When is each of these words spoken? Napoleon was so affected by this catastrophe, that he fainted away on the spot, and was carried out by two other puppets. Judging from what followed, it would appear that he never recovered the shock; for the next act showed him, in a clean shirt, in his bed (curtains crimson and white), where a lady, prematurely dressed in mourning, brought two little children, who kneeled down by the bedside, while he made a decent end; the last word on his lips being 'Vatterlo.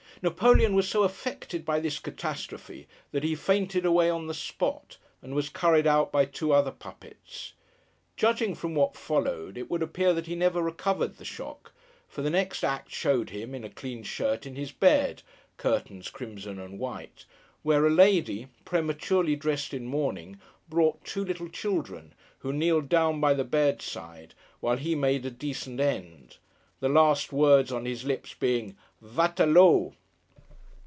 Napoleon 0.23 0.75
was 0.75 0.87
so 0.87 1.01
affected 1.01 1.65
by 1.65 1.79
this 1.79 1.97
catastrophe, 1.97 2.87
that 3.11 3.23
he 3.23 3.33
fainted 3.33 3.87
away 3.87 4.07
on 4.07 4.27
the 4.27 4.35
spot, 4.35 4.97
and 5.19 5.33
was 5.33 5.49
carried 5.49 5.87
out 5.87 6.11
by 6.11 6.25
two 6.25 6.53
other 6.53 6.69
puppets. 6.69 7.53
Judging 8.15 8.53
from 8.53 8.75
what 8.75 8.95
followed, 8.95 9.57
it 9.57 9.67
would 9.71 9.81
appear 9.81 10.13
that 10.13 10.27
he 10.27 10.35
never 10.35 10.61
recovered 10.61 11.17
the 11.17 11.25
shock; 11.25 11.73
for 12.07 12.21
the 12.21 12.29
next 12.29 12.63
act 12.63 12.91
showed 12.91 13.31
him, 13.31 13.55
in 13.55 13.63
a 13.63 13.69
clean 13.69 14.03
shirt, 14.03 14.45
in 14.45 14.55
his 14.55 14.71
bed 14.71 15.23
(curtains 15.57 16.11
crimson 16.11 16.59
and 16.59 16.77
white), 16.77 17.25
where 17.63 17.87
a 17.87 17.89
lady, 17.89 18.45
prematurely 18.63 19.35
dressed 19.35 19.73
in 19.73 19.87
mourning, 19.87 20.39
brought 20.69 21.03
two 21.03 21.25
little 21.25 21.49
children, 21.49 22.13
who 22.39 22.53
kneeled 22.53 22.89
down 22.89 23.19
by 23.19 23.33
the 23.33 23.43
bedside, 23.43 24.35
while 24.59 24.77
he 24.77 24.93
made 24.93 25.25
a 25.25 25.31
decent 25.31 25.79
end; 25.79 26.37
the 26.79 26.89
last 26.89 27.33
word 27.33 27.71
on 27.71 27.85
his 27.87 28.03
lips 28.03 28.35
being 28.35 28.77
'Vatterlo. 29.01 29.95